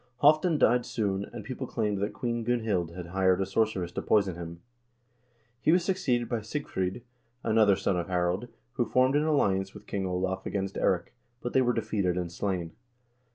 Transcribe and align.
Halvdan 0.23 0.57
died 0.57 0.83
soon, 0.83 1.25
and 1.31 1.43
people 1.45 1.67
claimed 1.67 1.99
that 1.99 2.11
Queen 2.11 2.43
Gunhild 2.43 2.95
had 2.95 3.09
hired 3.09 3.39
a 3.39 3.45
sorceress 3.45 3.91
to 3.91 4.01
poison 4.01 4.33
him. 4.33 4.61
He 5.61 5.71
was 5.71 5.85
succeeded 5.85 6.27
by 6.27 6.39
Sigfr0d, 6.39 7.03
another 7.43 7.75
son 7.75 7.97
of 7.99 8.07
Harald, 8.07 8.47
who 8.73 8.85
formed 8.87 9.15
an 9.15 9.25
alliance 9.25 9.75
with 9.75 9.85
King 9.85 10.07
Olav 10.07 10.43
against 10.47 10.73
Eirik, 10.75 11.13
but 11.39 11.53
they 11.53 11.61
were 11.61 11.71
defeated 11.71 12.17
and 12.17 12.31
slain. 12.31 12.71